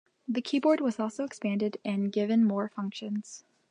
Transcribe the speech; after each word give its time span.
The 0.27 0.41
keyboard 0.41 0.81
was 0.81 0.99
also 0.99 1.23
expanded 1.23 1.77
and 1.85 2.11
given 2.11 2.43
more 2.43 2.67
functions. 2.69 3.43